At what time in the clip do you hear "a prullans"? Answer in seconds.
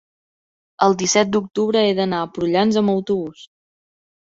2.23-2.83